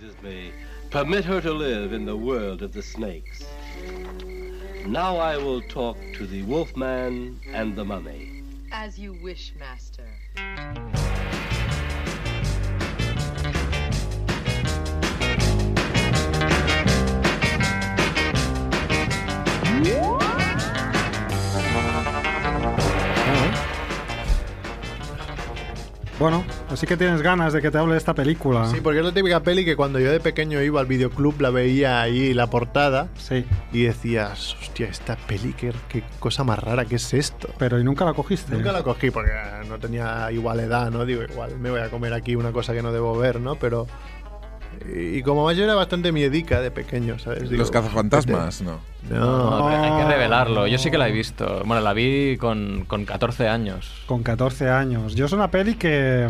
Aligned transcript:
pleases 0.00 0.22
me. 0.22 0.52
Permit 0.90 1.24
her 1.24 1.40
to 1.40 1.52
live 1.52 1.92
in 1.92 2.04
the 2.04 2.16
world 2.16 2.62
of 2.62 2.72
the 2.72 2.82
snakes. 2.82 3.44
Now 4.86 5.16
I 5.16 5.36
will 5.36 5.60
talk 5.62 5.96
to 6.14 6.26
the 6.26 6.42
wolfman 6.42 7.38
and 7.52 7.76
the 7.76 7.84
mummy. 7.84 8.42
As 8.72 8.98
you 8.98 9.18
wish, 9.22 9.52
master. 9.58 10.06
Bueno, 26.18 26.44
así 26.70 26.86
que 26.86 26.96
tienes 26.96 27.22
ganas 27.22 27.52
de 27.52 27.60
que 27.60 27.70
te 27.70 27.78
hable 27.78 27.92
de 27.92 27.98
esta 27.98 28.14
película. 28.14 28.66
Sí, 28.66 28.80
porque 28.80 29.00
es 29.00 29.04
la 29.04 29.12
típica 29.12 29.40
peli 29.40 29.64
que 29.64 29.76
cuando 29.76 29.98
yo 29.98 30.10
de 30.10 30.20
pequeño 30.20 30.60
iba 30.62 30.80
al 30.80 30.86
videoclub 30.86 31.40
la 31.40 31.50
veía 31.50 32.00
ahí 32.00 32.34
la 32.34 32.48
portada 32.48 33.08
Sí, 33.16 33.44
y 33.72 33.82
decías, 33.82 34.54
hostia, 34.60 34.88
esta 34.88 35.16
peli, 35.16 35.52
qué, 35.52 35.72
qué 35.88 36.02
cosa 36.18 36.44
más 36.44 36.58
rara, 36.58 36.84
¿qué 36.84 36.96
es 36.96 37.14
esto? 37.14 37.48
pero 37.58 37.78
¿y 37.78 37.84
nunca 37.84 38.04
la 38.04 38.14
cogiste? 38.14 38.54
Nunca 38.54 38.72
la 38.72 38.82
cogí 38.82 39.10
porque 39.10 39.32
no 39.68 39.78
tenía 39.78 40.30
igual 40.32 40.60
edad, 40.60 40.90
¿no? 40.90 41.04
Digo, 41.04 41.22
igual 41.22 41.58
me 41.58 41.70
voy 41.70 41.80
a 41.80 41.90
comer 41.90 42.12
aquí 42.14 42.34
una 42.36 42.52
cosa 42.52 42.72
que 42.72 42.82
no 42.82 42.92
debo 42.92 43.16
ver, 43.16 43.40
¿no? 43.40 43.56
Pero... 43.56 43.86
Y, 44.88 45.22
como 45.22 45.44
más 45.44 45.56
yo 45.56 45.64
era 45.64 45.74
bastante 45.74 46.10
miedica 46.10 46.60
de 46.60 46.70
pequeño, 46.70 47.18
¿sabes? 47.18 47.50
Digo, 47.50 47.60
Los 47.60 47.70
cazafantasmas, 47.70 48.62
no. 48.62 48.80
No, 49.10 49.68
hay 49.68 50.02
que 50.02 50.08
revelarlo. 50.10 50.66
Yo 50.66 50.78
sí 50.78 50.90
que 50.90 50.98
la 50.98 51.08
he 51.08 51.12
visto. 51.12 51.62
Bueno, 51.64 51.80
la 51.80 51.92
vi 51.92 52.36
con, 52.38 52.84
con 52.86 53.04
14 53.04 53.48
años. 53.48 54.02
Con 54.06 54.22
14 54.22 54.70
años. 54.70 55.14
Yo 55.14 55.26
es 55.26 55.32
una 55.32 55.50
peli 55.50 55.74
que, 55.74 56.28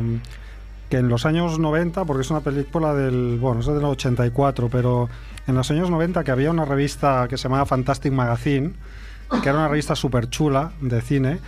que 0.88 0.96
en 0.98 1.08
los 1.08 1.26
años 1.26 1.58
90, 1.58 2.04
porque 2.04 2.22
es 2.22 2.30
una 2.30 2.40
película 2.40 2.94
del, 2.94 3.38
bueno, 3.38 3.60
es 3.60 3.66
del 3.66 3.84
84, 3.84 4.68
pero 4.68 5.08
en 5.46 5.54
los 5.54 5.70
años 5.70 5.90
90 5.90 6.24
que 6.24 6.30
había 6.30 6.50
una 6.50 6.64
revista 6.64 7.26
que 7.28 7.36
se 7.36 7.44
llamaba 7.44 7.66
Fantastic 7.66 8.12
Magazine, 8.12 8.72
que 9.42 9.48
era 9.48 9.58
una 9.58 9.68
revista 9.68 9.94
súper 9.94 10.28
chula 10.28 10.72
de 10.80 11.00
cine, 11.00 11.38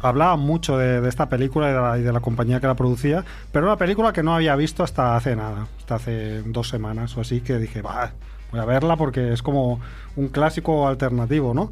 hablaba 0.00 0.36
mucho 0.36 0.78
de, 0.78 1.00
de 1.00 1.08
esta 1.08 1.28
película 1.28 1.70
y 1.70 1.72
de, 1.72 1.80
la, 1.80 1.98
y 1.98 2.02
de 2.02 2.12
la 2.12 2.20
compañía 2.20 2.60
que 2.60 2.66
la 2.66 2.74
producía, 2.74 3.24
pero 3.52 3.66
era 3.66 3.72
una 3.72 3.78
película 3.78 4.12
que 4.12 4.22
no 4.22 4.34
había 4.34 4.54
visto 4.56 4.82
hasta 4.82 5.16
hace 5.16 5.36
nada, 5.36 5.66
hasta 5.78 5.96
hace 5.96 6.42
dos 6.42 6.68
semanas 6.68 7.16
o 7.16 7.20
así, 7.20 7.40
que 7.40 7.58
dije, 7.58 7.82
va, 7.82 8.12
voy 8.50 8.60
a 8.60 8.64
verla 8.64 8.96
porque 8.96 9.32
es 9.32 9.42
como 9.42 9.80
un 10.16 10.28
clásico 10.28 10.86
alternativo, 10.88 11.54
¿no? 11.54 11.70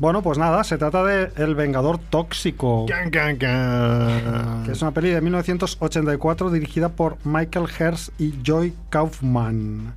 Bueno, 0.00 0.22
pues 0.22 0.38
nada, 0.38 0.64
se 0.64 0.78
trata 0.78 1.04
de 1.04 1.30
El 1.36 1.54
Vengador 1.54 1.98
Tóxico. 1.98 2.86
Can, 2.86 3.10
can, 3.10 3.36
can. 3.36 4.62
Que 4.64 4.72
es 4.72 4.80
una 4.80 4.92
peli 4.92 5.10
de 5.10 5.20
1984 5.20 6.50
dirigida 6.50 6.88
por 6.88 7.18
Michael 7.24 7.66
Hers 7.78 8.10
y 8.18 8.32
Joy 8.42 8.72
Kaufman. 8.88 9.94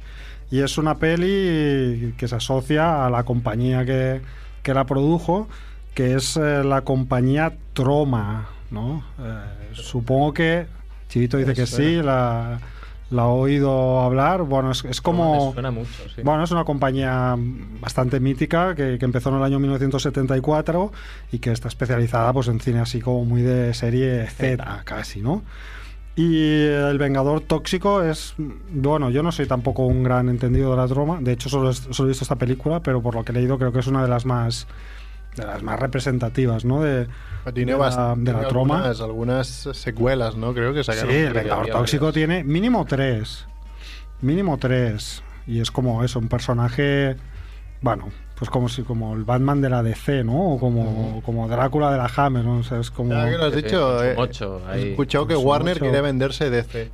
Y 0.52 0.60
es 0.60 0.78
una 0.78 0.96
peli 0.98 2.14
que 2.18 2.28
se 2.28 2.36
asocia 2.36 3.06
a 3.06 3.10
la 3.10 3.24
compañía 3.24 3.86
que, 3.86 4.20
que 4.62 4.74
la 4.74 4.86
produjo, 4.86 5.48
que 5.94 6.16
es 6.16 6.38
eh, 6.38 6.64
la 6.64 6.82
compañía 6.82 7.54
Troma, 7.74 8.50
¿no? 8.72 9.04
Eh, 9.20 9.72
supongo 9.74 10.34
que 10.34 10.66
Chivito 11.10 11.38
dice 11.38 11.54
que 11.54 11.66
sí, 11.68 11.96
la, 11.98 12.60
la 13.12 13.22
ha 13.24 13.28
oído 13.28 14.02
hablar. 14.02 14.44
Bueno, 14.44 14.72
es, 14.72 14.84
es 14.86 15.02
como... 15.02 15.48
Me 15.48 15.54
suena 15.54 15.72
mucho, 15.72 16.10
sí. 16.16 16.22
Bueno, 16.24 16.44
es 16.44 16.52
una 16.52 16.66
compañía 16.66 17.36
bastante 17.80 18.20
mítica 18.20 18.76
que, 18.76 18.98
que 18.98 19.06
empezó 19.06 19.30
en 19.30 19.36
el 19.36 19.44
año 19.44 19.60
1974 19.60 20.92
y 21.32 21.40
que 21.40 21.52
está 21.52 21.68
especializada 21.68 22.34
pues, 22.34 22.48
en 22.48 22.60
cine 22.60 22.80
así 22.80 23.00
como 23.00 23.26
muy 23.26 23.42
de 23.42 23.74
serie 23.74 24.28
Z 24.28 24.82
casi, 24.86 25.22
¿no? 25.22 25.44
Y 26.16 26.66
El 26.66 27.00
Vengador 27.00 27.42
Tóxico 27.42 28.04
es... 28.04 28.36
Bueno, 28.38 29.10
yo 29.10 29.24
no 29.24 29.32
soy 29.32 29.48
tampoco 29.48 29.86
un 29.86 30.04
gran 30.04 30.30
entendido 30.30 30.72
de 30.72 30.78
la 30.78 30.88
troma. 30.88 31.20
De 31.20 31.32
hecho, 31.32 31.50
solo, 31.50 31.74
solo 31.74 32.08
he 32.08 32.12
visto 32.12 32.24
esta 32.24 32.36
película, 32.36 32.82
pero 32.82 33.02
por 33.02 33.16
lo 33.16 33.24
que 33.24 33.32
he 33.32 33.36
leído 33.36 33.58
creo 33.58 33.72
que 33.72 33.80
es 33.80 33.88
una 33.88 34.04
de 34.04 34.10
las 34.10 34.26
más 34.26 34.68
de 35.36 35.46
las 35.46 35.64
más 35.64 35.80
representativas, 35.80 36.64
¿no? 36.66 36.82
De, 36.82 37.08
Tiene, 37.54 37.74
de 37.74 37.78
la- 37.80 38.16
de 38.18 38.34
la 38.34 38.48
troma. 38.48 38.76
Algunas, 38.78 39.02
algunas 39.02 39.48
secuelas, 39.74 40.36
¿no? 40.36 40.54
Creo 40.54 40.74
que 40.74 40.84
Sí, 40.84 40.92
sacaron. 40.92 41.12
el 41.16 41.34
Vengador 41.34 41.60
había 41.62 41.74
Tóxico 41.74 42.06
varias. 42.06 42.14
tiene 42.28 42.44
mínimo 42.44 42.86
tres. 42.86 43.46
Mínimo 44.22 44.58
tres. 44.58 45.24
Y 45.48 45.60
es 45.60 45.72
como 45.72 46.04
eso, 46.04 46.20
un 46.20 46.30
personaje. 46.30 47.16
Bueno, 47.82 48.10
pues 48.38 48.50
como 48.50 48.70
si 48.70 48.84
como 48.84 49.14
el 49.14 49.26
Batman 49.26 49.60
de 49.62 49.70
la 49.70 49.84
DC, 49.84 50.24
¿no? 50.24 50.54
O 50.54 50.60
como, 50.60 51.22
como 51.26 51.48
Drácula 51.50 51.92
de 51.92 51.98
la 51.98 52.10
Hammer, 52.16 52.46
¿no? 52.46 52.60
O 52.60 52.64
sea, 52.64 52.80
es 52.80 52.90
como. 52.92 53.12
Ya 53.14 53.30
que 53.30 53.38
lo 53.38 53.46
has 53.46 53.54
Sí, 53.54 53.60
sí, 53.60 53.66
dicho, 53.66 54.04
eh, 54.04 54.16
he 54.76 54.90
escuchado 54.92 55.28
que 55.28 55.36
Warner 55.36 55.80
quiere 55.80 56.00
venderse 56.02 56.50
DC. 56.50 56.90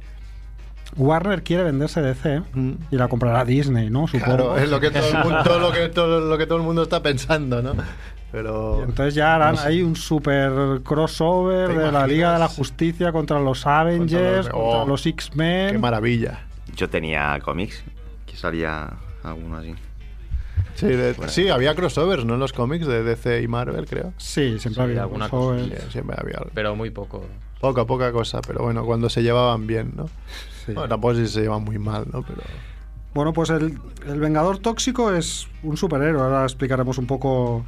Warner 0.98 1.44
quiere 1.44 1.64
venderse 1.64 2.02
DC 2.02 2.42
y 2.90 2.96
la 2.96 3.08
comprará 3.08 3.46
Disney, 3.46 3.92
¿no? 3.92 4.08
Supongo. 4.08 4.26
Claro, 4.26 4.58
es 4.58 4.70
lo 4.72 4.80
que 4.80 4.90
todo 4.90 5.08
el 5.08 5.18
mundo, 5.24 5.44
todo 5.44 5.60
lo 5.60 5.72
que 5.72 5.90
todo 5.90 6.20
lo 6.22 6.38
que 6.40 6.48
todo 6.48 6.58
el 6.58 6.64
mundo 6.64 6.82
está 6.82 7.04
pensando, 7.04 7.62
¿no? 7.62 7.74
Pero 8.32 8.78
Y 8.80 8.84
entonces 8.84 9.16
ya 9.16 9.36
harán 9.36 9.56
no 9.56 9.62
sé. 9.62 9.68
ahí 9.68 9.82
un 9.82 9.96
super 9.96 10.82
crossover 10.84 11.70
¿Te 11.70 11.78
de 11.80 11.92
la? 11.92 12.06
Liga 12.06 12.34
de 12.34 12.40
la 12.40 12.48
Justicia 12.48 13.12
contra 13.12 13.40
los 13.40 13.66
Avengers, 13.66 14.48
Contra 14.48 14.52
contra 14.52 14.80
los- 14.80 14.88
los, 14.88 15.06
oh, 15.06 15.10
X-Men. 15.10 15.72
qué 15.72 15.78
maravilla. 15.80 16.42
Yo 16.76 16.90
tenía 16.90 17.40
cómics, 17.44 17.84
que 18.26 18.36
salía 18.38 18.90
alguno 19.24 19.58
así. 19.58 19.74
Sí, 20.76 20.86
de- 20.88 21.16
sí, 21.28 21.50
había 21.50 21.76
crossovers, 21.76 22.24
¿no? 22.24 22.36
En 22.36 22.40
los 22.40 22.54
cómics 22.54 22.86
de 22.88 23.04
DC 23.04 23.42
y 23.42 23.48
Marvel, 23.48 23.86
creo. 23.86 24.14
Sí, 24.18 24.60
siempre 24.60 24.84
Sí, 24.84 24.90
había 24.92 25.02
alguna 25.02 25.28
crossovers. 25.28 25.64
Sí, 25.84 25.92
siempre 25.92 26.16
había 26.20 26.38
algo. 26.38 26.52
Pero 26.54 26.76
muy 26.76 26.90
poco. 26.92 27.26
Poca, 27.60 27.86
poca 27.86 28.12
cosa, 28.14 28.40
pero 28.42 28.64
bueno, 28.64 28.86
cuando 28.86 29.10
se 29.10 29.22
llevaban 29.22 29.68
bien, 29.68 29.92
¿no? 29.96 30.06
Sí. 30.66 30.72
Bueno, 30.74 30.88
tampoco 30.88 31.16
si 31.16 31.28
se 31.28 31.42
llevan 31.42 31.64
muy 31.64 31.78
mal, 31.80 32.06
¿no? 32.14 32.22
Pero 32.22 32.42
Bueno, 33.14 33.34
pues 33.34 33.50
el, 33.50 33.78
el 34.08 34.20
Vengador 34.20 34.60
Tóxico 34.60 35.12
es 35.12 35.48
un 35.64 35.76
superhéroe. 35.76 36.22
Ahora 36.22 36.44
explicaremos 36.44 36.98
un 37.00 37.08
poco 37.08 37.66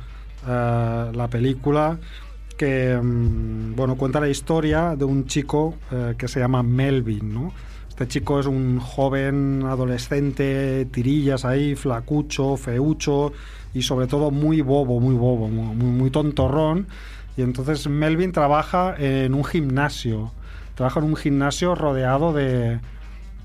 eh, 0.48 1.12
la 1.14 1.28
película 1.30 1.98
que 2.58 3.00
mm, 3.02 3.76
bueno 3.76 3.96
cuenta 3.96 4.20
la 4.20 4.30
historia 4.30 4.96
de 4.96 5.06
un 5.06 5.26
chico 5.26 5.76
eh, 5.92 6.16
que 6.18 6.28
se 6.28 6.40
llama 6.40 6.64
Melvin, 6.64 7.34
¿no? 7.34 7.52
Este 7.90 8.08
chico 8.08 8.40
es 8.40 8.46
un 8.48 8.80
joven 8.80 9.64
adolescente, 9.66 10.86
tirillas 10.86 11.46
ahí, 11.46 11.76
flacucho, 11.76 12.58
feucho 12.58 13.32
y 13.74 13.82
sobre 13.84 14.08
todo 14.08 14.32
muy 14.32 14.62
bobo, 14.62 15.00
muy 15.00 15.16
bobo, 15.16 15.48
muy, 15.50 15.76
muy- 15.76 16.10
tontorrón. 16.10 16.88
Y 17.38 17.42
entonces 17.44 17.88
Melvin 17.88 18.32
trabaja 18.32 18.96
en 18.98 19.34
un 19.34 19.44
gimnasio. 19.44 20.32
Trabaja 20.76 21.00
en 21.00 21.06
un 21.08 21.16
gimnasio 21.16 21.76
rodeado 21.76 22.34
de, 22.34 22.80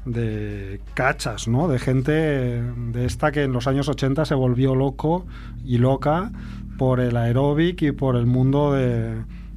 de 0.07 0.81
cachas, 0.95 1.49
¿no? 1.49 1.69
De 1.69 1.79
gente 1.79 2.13
de 2.13 3.05
esta 3.05 3.33
que 3.33 3.43
en 3.43 3.53
los 3.53 3.67
años 3.67 3.89
80 3.89 4.25
se 4.25 4.35
volvió 4.35 4.75
loco 4.75 5.27
y 5.65 5.79
loca 5.79 6.31
por 6.79 7.01
el 7.01 7.17
aeróbic 7.17 7.83
y 7.83 7.93
por 7.93 8.17
el 8.17 8.27
mundo 8.27 8.73
de 8.73 9.15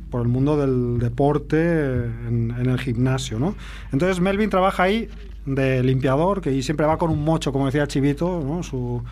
por 0.09 0.21
el 0.21 0.27
mundo 0.27 0.57
del 0.57 0.99
deporte 0.99 1.57
en, 1.57 2.51
el 2.57 2.79
gimnasio, 2.79 3.37
¿no? 3.37 3.55
Entonces 3.91 4.19
Melvin 4.19 4.49
trabaja 4.49 4.83
ahí 4.83 5.07
de 5.45 5.83
limpiador, 5.83 6.41
que 6.41 6.61
siempre 6.63 6.85
va 6.87 6.97
con 6.97 7.11
un 7.11 7.23
mocho, 7.23 7.51
como 7.51 7.67
decía 7.67 7.85
Chivito, 7.87 8.43
¿no? 8.43 8.63
Su, 8.63 9.03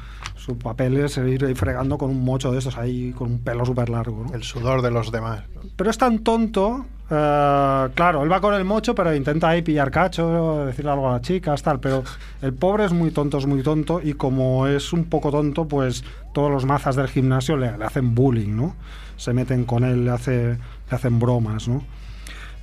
su 0.47 0.57
papel 0.57 0.95
es 0.97 1.17
ir 1.17 1.55
fregando 1.55 1.97
con 1.97 2.09
un 2.09 2.23
mocho 2.25 2.51
de 2.51 2.57
estos 2.59 2.77
ahí, 2.77 3.11
con 3.11 3.31
un 3.33 3.39
pelo 3.39 3.65
súper 3.65 3.89
largo, 3.89 4.23
¿no? 4.27 4.33
el 4.33 4.43
sudor 4.43 4.81
de 4.81 4.89
los 4.91 5.11
demás. 5.11 5.41
Pero 5.75 5.89
es 5.89 5.97
tan 5.97 6.19
tonto. 6.19 6.85
eh, 7.09 7.87
claro, 7.93 8.23
él 8.23 8.31
va 8.31 8.39
con 8.41 8.53
el 8.53 8.63
mocho, 8.63 8.95
pero 8.95 9.13
intenta 9.13 9.49
ahí 9.49 9.61
pillar 9.61 9.91
cacho, 9.91 10.65
decirle 10.65 10.91
algo 10.91 11.09
a 11.09 11.13
las 11.13 11.21
chicas, 11.21 11.61
tal. 11.61 11.79
Pero 11.81 12.03
el 12.41 12.53
pobre 12.53 12.85
es 12.85 12.93
muy 12.93 13.11
tonto, 13.11 13.37
es 13.37 13.45
muy 13.45 13.61
tonto. 13.61 13.99
Y 14.01 14.13
como 14.13 14.67
es 14.67 14.93
un 14.93 15.03
poco 15.05 15.29
tonto, 15.31 15.67
pues 15.67 16.03
todos 16.33 16.49
los 16.49 16.65
mazas 16.65 16.95
del 16.95 17.09
gimnasio 17.09 17.57
le, 17.57 17.77
le 17.77 17.83
hacen 17.85 18.15
bullying, 18.15 18.55
¿no? 18.55 18.73
Se 19.17 19.33
meten 19.33 19.65
con 19.65 19.83
él, 19.83 20.05
le, 20.05 20.11
hace, 20.11 20.45
le 20.53 20.95
hacen 20.95 21.19
bromas, 21.19 21.67
¿no? 21.67 21.83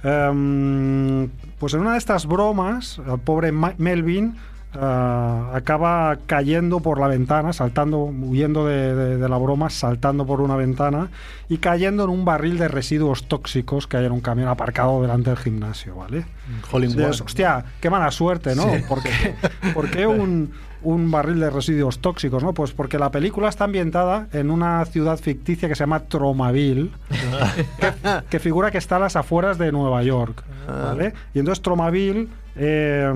Em, 0.03 1.28
pues 1.59 1.75
en 1.75 1.81
una 1.81 1.93
de 1.93 1.99
estas 1.99 2.27
bromas, 2.27 3.00
el 3.06 3.19
pobre 3.21 3.53
Ma- 3.53 3.75
Melvin 3.78 4.37
eh, 4.75 5.41
acaba 5.55 6.19
cayendo 6.26 6.81
por 6.81 6.99
la 7.00 7.09
ventana, 7.09 7.53
saltando, 7.53 7.99
huyendo 8.05 8.67
de, 8.67 8.94
de- 8.94 9.17
de 9.19 9.29
la 9.29 9.37
broma, 9.38 9.71
saltando 9.71 10.26
por 10.26 10.41
una 10.41 10.56
ventana 10.56 11.09
y 11.49 11.59
cayendo 11.59 12.05
en 12.05 12.11
un 12.11 12.25
barril 12.25 12.59
de 12.59 12.69
residuos 12.69 13.25
tóxicos 13.29 13.87
que 13.87 13.97
hay 13.97 14.06
en 14.06 14.12
un 14.12 14.21
camión 14.21 14.49
aparcado 14.49 15.00
delante 15.03 15.31
del 15.31 15.38
gimnasio, 15.38 15.94
¿vale? 15.97 16.25
Hostia, 17.25 17.65
qué 17.81 17.91
mala 17.91 18.11
suerte, 18.11 18.55
¿no? 18.56 18.65
¿Por 18.88 19.03
qué, 19.03 19.35
por 19.75 19.91
qué 19.91 20.06
un, 20.06 20.53
un 20.85 21.11
barril 21.11 21.41
de 21.41 21.51
residuos 21.51 21.99
tóxicos, 21.99 22.43
¿no? 22.43 22.53
Pues 22.53 22.73
porque 22.73 22.99
la 22.99 23.11
película 23.11 23.49
está 23.49 23.65
ambientada 23.65 24.29
en 24.33 24.51
una 24.51 24.85
ciudad 24.85 25.19
ficticia 25.19 25.69
que 25.69 25.75
se 25.75 25.81
llama 25.81 26.01
Tromaville, 26.01 26.91
que, 27.81 27.93
que 28.31 28.39
figura 28.39 28.71
que 28.71 28.79
está 28.79 28.97
a 28.97 29.01
las 29.01 29.17
afueras 29.17 29.59
de 29.59 29.73
Nueva 29.73 30.03
York, 30.03 30.45
¿vale? 30.67 31.15
Y 31.35 31.41
entonces 31.41 31.63
Tromaville 31.63 32.29
eh, 32.57 33.13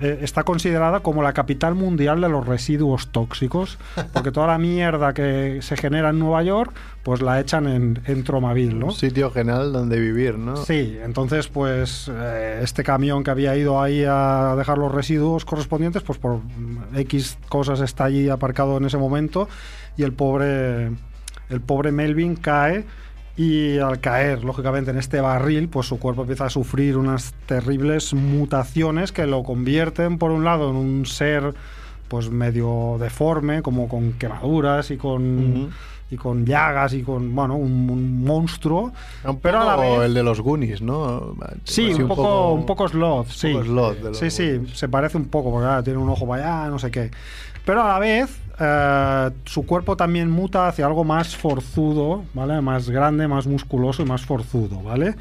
eh, 0.00 0.18
está 0.22 0.42
considerada 0.42 1.00
como 1.00 1.22
la 1.22 1.32
capital 1.32 1.74
mundial 1.74 2.20
de 2.20 2.28
los 2.28 2.46
residuos 2.46 3.08
tóxicos, 3.08 3.78
porque 4.12 4.32
toda 4.32 4.48
la 4.48 4.58
mierda 4.58 5.12
que 5.12 5.60
se 5.62 5.76
genera 5.76 6.10
en 6.10 6.18
Nueva 6.18 6.42
York, 6.42 6.72
pues 7.02 7.20
la 7.20 7.40
echan 7.40 7.66
en, 7.66 8.00
en 8.06 8.24
Tromaville, 8.24 8.74
¿no? 8.74 8.86
Un 8.86 8.92
sitio 8.92 9.30
genial 9.30 9.72
donde 9.72 9.98
vivir, 9.98 10.38
¿no? 10.38 10.56
Sí, 10.56 10.98
entonces 11.02 11.48
pues 11.48 12.10
eh, 12.12 12.60
este 12.62 12.84
camión 12.84 13.24
que 13.24 13.30
había 13.30 13.56
ido 13.56 13.82
ahí 13.82 14.04
a 14.06 14.54
dejar 14.56 14.78
los 14.78 14.92
residuos 14.92 15.44
correspondientes, 15.44 16.02
pues 16.02 16.18
por 16.18 16.40
X 16.94 17.38
cosas 17.48 17.80
está 17.80 18.04
allí 18.04 18.28
aparcado 18.28 18.76
en 18.76 18.84
ese 18.84 18.98
momento 18.98 19.48
y 19.96 20.04
el 20.04 20.12
pobre 20.12 20.90
el 21.50 21.60
pobre 21.60 21.92
Melvin 21.92 22.36
cae 22.36 22.84
y 23.36 23.78
al 23.78 24.00
caer, 24.00 24.44
lógicamente, 24.44 24.90
en 24.90 24.98
este 24.98 25.20
barril, 25.20 25.68
pues 25.68 25.86
su 25.86 25.98
cuerpo 25.98 26.22
empieza 26.22 26.46
a 26.46 26.50
sufrir 26.50 26.98
unas 26.98 27.32
terribles 27.46 28.12
mutaciones 28.12 29.10
que 29.10 29.26
lo 29.26 29.42
convierten, 29.42 30.18
por 30.18 30.30
un 30.30 30.44
lado, 30.44 30.70
en 30.70 30.76
un 30.76 31.06
ser 31.06 31.54
pues 32.08 32.30
medio 32.30 32.98
deforme, 33.00 33.62
como 33.62 33.88
con 33.88 34.12
quemaduras 34.14 34.90
y 34.90 34.98
con. 34.98 35.70
Y 36.12 36.16
con 36.16 36.44
llagas 36.44 36.92
y 36.92 37.02
con, 37.02 37.34
bueno, 37.34 37.56
un, 37.56 37.88
un 37.90 38.22
monstruo. 38.22 38.92
Un 39.24 39.38
pero 39.40 39.60
a 39.62 39.64
la 39.64 39.76
poco 39.76 39.98
vez- 39.98 40.06
el 40.08 40.14
de 40.14 40.22
los 40.22 40.40
Goonies, 40.40 40.82
¿no? 40.82 41.34
Sí, 41.64 41.94
un 41.94 42.06
poco, 42.06 42.52
un 42.52 42.66
poco 42.66 42.86
sloth, 42.86 43.28
sí. 43.28 43.52
poco 43.52 43.64
sloth 43.64 43.96
de 43.96 44.08
los 44.10 44.18
sí, 44.18 44.30
sí, 44.30 44.50
Goonies. 44.52 44.76
se 44.78 44.88
parece 44.88 45.16
un 45.16 45.24
poco, 45.28 45.50
porque 45.50 45.64
claro, 45.66 45.82
tiene 45.82 45.98
un 45.98 46.08
ojo 46.10 46.28
para 46.28 46.60
allá, 46.64 46.70
no 46.70 46.78
sé 46.78 46.90
qué. 46.90 47.10
Pero 47.64 47.82
a 47.82 47.88
la 47.88 47.98
vez, 47.98 48.38
eh, 48.60 49.30
su 49.46 49.64
cuerpo 49.64 49.96
también 49.96 50.30
muta 50.30 50.68
hacia 50.68 50.84
algo 50.84 51.02
más 51.04 51.34
forzudo, 51.34 52.24
¿vale? 52.34 52.60
Más 52.60 52.90
grande, 52.90 53.26
más 53.26 53.46
musculoso 53.46 54.02
y 54.02 54.04
más 54.04 54.22
forzudo, 54.26 54.82
¿vale? 54.82 55.14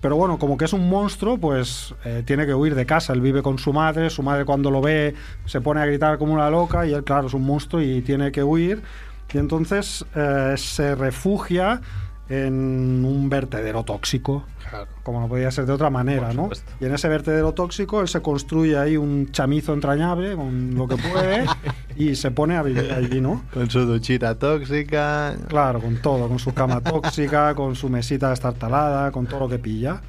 Pero 0.00 0.14
bueno, 0.14 0.38
como 0.38 0.56
que 0.56 0.64
es 0.66 0.72
un 0.72 0.88
monstruo, 0.88 1.38
pues 1.38 1.92
eh, 2.04 2.22
tiene 2.24 2.46
que 2.46 2.54
huir 2.54 2.76
de 2.76 2.86
casa. 2.86 3.12
Él 3.12 3.20
vive 3.20 3.42
con 3.42 3.58
su 3.58 3.72
madre, 3.72 4.10
su 4.10 4.22
madre 4.22 4.44
cuando 4.44 4.70
lo 4.70 4.80
ve 4.80 5.14
se 5.44 5.60
pone 5.60 5.80
a 5.80 5.86
gritar 5.86 6.18
como 6.18 6.34
una 6.34 6.48
loca 6.50 6.86
y 6.86 6.92
él, 6.92 7.02
claro, 7.02 7.26
es 7.26 7.34
un 7.34 7.44
monstruo 7.44 7.82
y 7.82 8.00
tiene 8.02 8.30
que 8.30 8.44
huir. 8.44 8.80
Y 9.32 9.38
entonces 9.38 10.04
eh, 10.14 10.54
se 10.56 10.94
refugia 10.94 11.80
en 12.28 13.04
un 13.04 13.30
vertedero 13.30 13.84
tóxico, 13.84 14.44
como 15.02 15.20
no 15.20 15.28
podía 15.28 15.50
ser 15.50 15.64
de 15.64 15.72
otra 15.72 15.88
manera, 15.88 16.34
¿no? 16.34 16.50
Y 16.78 16.84
en 16.84 16.94
ese 16.94 17.08
vertedero 17.08 17.52
tóxico 17.52 18.02
él 18.02 18.08
se 18.08 18.20
construye 18.20 18.76
ahí 18.76 18.98
un 18.98 19.30
chamizo 19.32 19.72
entrañable 19.72 20.36
con 20.36 20.74
lo 20.74 20.86
que 20.86 20.96
puede 20.96 21.46
y 21.96 22.16
se 22.16 22.30
pone 22.30 22.56
a 22.56 22.62
vivir 22.62 22.92
allí, 22.92 23.20
¿no? 23.20 23.44
Con 23.52 23.70
su 23.70 23.80
duchita 23.86 24.34
tóxica. 24.34 25.36
Claro, 25.48 25.80
con 25.80 25.96
todo, 26.02 26.28
con 26.28 26.38
su 26.38 26.52
cama 26.52 26.82
tóxica, 26.82 27.54
con 27.54 27.74
su 27.74 27.88
mesita 27.88 28.28
destartalada, 28.28 29.10
con 29.10 29.26
todo 29.26 29.40
lo 29.40 29.48
que 29.48 29.58
pilla. 29.58 30.02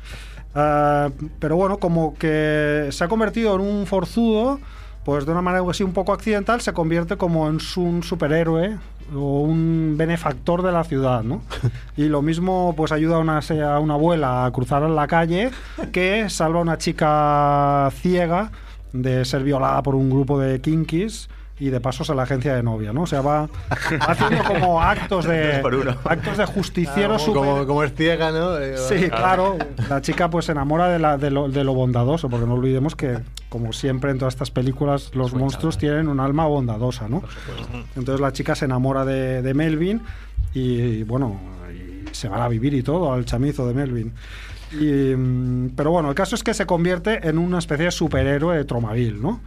Ah, 0.53 1.09
pero 1.39 1.55
bueno, 1.55 1.77
como 1.77 2.15
que 2.15 2.89
se 2.91 3.03
ha 3.03 3.07
convertido 3.07 3.55
en 3.55 3.61
un 3.61 3.85
forzudo, 3.85 4.59
pues 5.05 5.25
de 5.25 5.31
una 5.31 5.41
manera 5.41 5.63
así 5.69 5.83
un 5.83 5.93
poco 5.93 6.11
accidental, 6.11 6.59
se 6.59 6.73
convierte 6.73 7.15
como 7.15 7.47
en 7.47 7.59
un 7.77 8.03
superhéroe 8.03 8.77
o 9.15 9.41
un 9.41 9.95
benefactor 9.97 10.61
de 10.61 10.71
la 10.71 10.83
ciudad, 10.83 11.23
¿no? 11.23 11.41
Y 11.97 12.07
lo 12.07 12.21
mismo 12.21 12.73
pues 12.77 12.91
ayuda 12.91 13.17
a 13.17 13.19
una, 13.19 13.39
una 13.79 13.93
abuela 13.93 14.45
a 14.45 14.51
cruzar 14.51 14.83
la 14.83 15.07
calle 15.07 15.51
que 15.91 16.29
salva 16.29 16.59
a 16.59 16.61
una 16.61 16.77
chica 16.77 17.89
ciega 17.93 18.51
de 18.93 19.25
ser 19.25 19.43
violada 19.43 19.83
por 19.83 19.95
un 19.95 20.09
grupo 20.09 20.39
de 20.39 20.61
kinkis 20.61 21.29
y 21.59 21.69
de 21.69 21.81
pasos 21.81 22.09
a 22.09 22.15
la 22.15 22.23
agencia 22.23 22.55
de 22.55 22.63
novia, 22.63 22.93
¿no? 22.93 23.01
O 23.01 23.05
sea, 23.07 23.21
va, 23.21 23.41
va 23.47 24.05
haciendo 24.07 24.43
como 24.45 24.81
actos 24.81 25.25
de 25.25 25.53
Dos 25.53 25.61
por 25.61 25.75
uno. 25.75 25.95
actos 26.05 26.37
de 26.37 26.45
justiciero 26.45 27.15
Claro, 27.17 27.33
como, 27.33 27.67
como 27.67 27.83
es 27.83 27.93
ciega, 27.93 28.31
¿no? 28.31 28.57
Eh, 28.57 28.77
Sí, 28.77 29.09
claro. 29.09 29.57
La 29.89 30.01
chica 30.01 30.29
pues 30.29 30.45
se 30.45 30.53
enamora 30.53 30.87
de, 30.87 30.99
la, 30.99 31.17
de, 31.17 31.31
lo, 31.31 31.49
de 31.49 31.63
lo 31.63 31.73
bondadoso, 31.73 32.29
porque 32.29 32.45
no 32.45 32.53
olvidemos 32.53 32.95
que, 32.95 33.19
como 33.49 33.73
siempre 33.73 34.11
en 34.11 34.19
todas 34.19 34.33
estas 34.35 34.51
películas, 34.51 35.11
los 35.13 35.33
monstruos 35.33 35.77
tienen 35.77 36.07
un 36.07 36.19
alma 36.19 36.45
bondadosa, 36.45 37.07
¿no? 37.09 37.23
Entonces 37.95 38.21
la 38.21 38.31
chica 38.31 38.55
se 38.55 38.65
enamora 38.65 39.03
de, 39.05 39.41
de 39.41 39.53
Melvin 39.53 40.01
y, 40.53 41.03
bueno, 41.03 41.39
y 41.73 42.05
se 42.15 42.29
van 42.29 42.41
a 42.41 42.47
vivir 42.47 42.73
y 42.73 42.83
todo 42.83 43.11
al 43.11 43.25
chamizo 43.25 43.67
de 43.67 43.73
Melvin. 43.73 44.13
Y, 44.71 45.15
mm, 45.15 45.71
pero 45.75 45.91
bueno, 45.91 46.09
el 46.09 46.15
caso 46.15 46.35
es 46.35 46.43
que 46.43 46.53
se 46.53 46.65
convierte 46.65 47.27
en 47.27 47.37
una 47.37 47.57
especie 47.59 47.85
de 47.85 47.91
superhéroe 47.91 48.55
de 48.55 48.65
Tromaville, 48.65 49.19
¿no? 49.19 49.41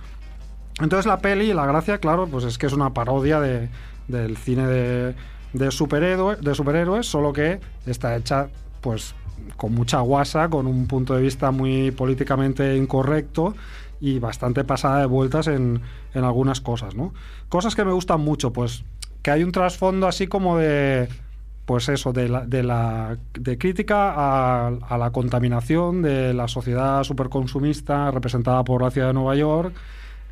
Entonces 0.82 1.06
la 1.06 1.18
peli, 1.20 1.52
la 1.52 1.64
gracia, 1.66 1.98
claro, 1.98 2.26
pues 2.26 2.44
es 2.44 2.58
que 2.58 2.66
es 2.66 2.72
una 2.72 2.92
parodia 2.92 3.40
de, 3.40 3.68
del 4.08 4.36
cine 4.36 4.66
de, 4.66 5.14
de, 5.52 5.68
superhéroe- 5.68 6.38
de 6.38 6.54
superhéroes, 6.54 7.06
solo 7.06 7.32
que 7.32 7.60
está 7.86 8.16
hecha 8.16 8.48
pues 8.80 9.14
con 9.56 9.72
mucha 9.74 10.00
guasa, 10.00 10.48
con 10.48 10.66
un 10.66 10.86
punto 10.86 11.14
de 11.14 11.22
vista 11.22 11.50
muy 11.50 11.90
políticamente 11.92 12.76
incorrecto 12.76 13.54
y 14.00 14.18
bastante 14.18 14.64
pasada 14.64 15.00
de 15.00 15.06
vueltas 15.06 15.46
en, 15.46 15.80
en 16.14 16.24
algunas 16.24 16.60
cosas, 16.60 16.94
¿no? 16.94 17.14
Cosas 17.48 17.74
que 17.76 17.84
me 17.84 17.92
gustan 17.92 18.20
mucho, 18.20 18.52
pues 18.52 18.84
que 19.22 19.30
hay 19.30 19.44
un 19.44 19.52
trasfondo 19.52 20.08
así 20.08 20.26
como 20.26 20.58
de 20.58 21.08
pues 21.64 21.88
eso, 21.88 22.12
de, 22.12 22.28
la, 22.28 22.44
de, 22.44 22.64
la, 22.64 23.16
de 23.34 23.56
crítica 23.56 24.12
a, 24.12 24.66
a 24.66 24.98
la 24.98 25.10
contaminación 25.12 26.02
de 26.02 26.34
la 26.34 26.48
sociedad 26.48 27.04
superconsumista 27.04 28.10
representada 28.10 28.64
por 28.64 28.82
la 28.82 28.90
ciudad 28.90 29.08
de 29.08 29.12
Nueva 29.14 29.36
York 29.36 29.72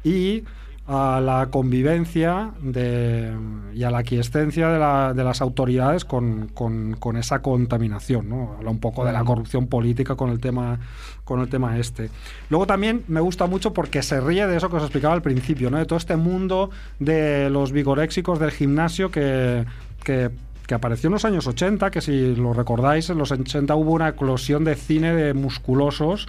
y 0.04 0.44
a 0.92 1.20
la 1.20 1.48
convivencia 1.52 2.50
de, 2.60 3.30
y 3.74 3.84
a 3.84 3.92
la 3.92 3.98
aquiescencia 3.98 4.68
de, 4.70 4.78
la- 4.80 5.12
de 5.14 5.22
las 5.22 5.40
autoridades 5.40 6.04
con, 6.04 6.48
con- 6.48 6.94
con 6.98 7.16
esa 7.16 7.42
contaminación. 7.42 8.28
¿no? 8.28 8.54
Habla 8.58 8.70
un 8.70 8.80
poco 8.80 9.04
de 9.04 9.12
la 9.12 9.22
corrupción 9.22 9.68
política 9.68 10.16
con 10.16 10.30
el 10.30 10.40
tema 10.40 10.80
con 11.24 11.40
el 11.40 11.48
tema 11.48 11.78
este. 11.78 12.10
Luego 12.48 12.66
también 12.66 13.04
me 13.06 13.20
gusta 13.20 13.46
mucho 13.46 13.72
porque 13.72 14.02
se 14.02 14.20
ríe 14.20 14.48
de 14.48 14.56
eso 14.56 14.68
que 14.68 14.76
os 14.76 14.82
explicaba 14.82 15.14
al 15.14 15.22
principio, 15.22 15.70
¿no? 15.70 15.78
de 15.78 15.84
todo 15.86 15.96
este 15.98 16.16
mundo 16.16 16.70
de 16.98 17.50
los 17.50 17.70
vigoréxicos 17.70 18.40
del 18.40 18.50
gimnasio 18.50 19.12
que, 19.12 19.64
que 20.02 20.30
que 20.70 20.76
apareció 20.76 21.08
en 21.08 21.14
los 21.14 21.24
años 21.24 21.48
80, 21.48 21.90
que 21.90 22.00
si 22.00 22.36
lo 22.36 22.52
recordáis, 22.52 23.10
en 23.10 23.18
los 23.18 23.32
80 23.32 23.74
hubo 23.74 23.90
una 23.90 24.10
eclosión 24.10 24.62
de 24.62 24.76
cine 24.76 25.12
de 25.12 25.34
musculosos, 25.34 26.28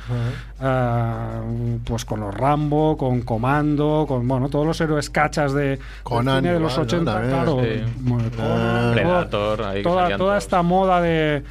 eh, 0.59 1.77
pues 1.85 2.05
con 2.05 2.21
los 2.21 2.33
Rambo, 2.33 2.97
con 2.97 3.21
Comando, 3.21 4.05
con 4.07 4.27
bueno, 4.27 4.49
todos 4.49 4.65
los 4.65 4.81
héroes 4.81 5.11
cachas 5.11 5.53
de, 5.53 5.77
cine 6.07 6.53
de 6.53 6.59
los 6.59 6.73
igual, 6.73 6.75
¿no? 6.75 6.81
80, 6.81 7.13
También, 7.13 7.31
claro. 7.35 7.57
sí. 7.61 7.93
bueno, 7.99 8.29
Conan, 8.35 8.93
Predator, 8.93 9.61
ahí 9.63 9.83
toda, 9.83 10.38
esta 10.39 10.63
moda 10.63 11.01
de, 11.01 11.43